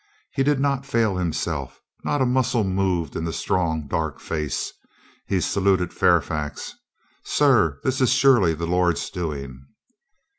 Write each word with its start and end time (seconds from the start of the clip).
He 0.33 0.41
did 0.41 0.59
not 0.59 0.83
fail 0.83 1.19
him 1.19 1.31
self. 1.31 1.79
Not 2.03 2.23
a 2.23 2.25
muscle 2.25 2.63
moved 2.63 3.15
in 3.15 3.23
the 3.23 3.31
strong 3.31 3.87
dark 3.87 4.19
face. 4.19 4.73
He 5.27 5.39
saluted 5.39 5.93
Fairfax. 5.93 6.73
"Sir, 7.23 7.79
this 7.83 8.01
is 8.01 8.09
surely 8.11 8.55
the 8.55 8.65
Lord's 8.65 9.11
doing." 9.11 9.63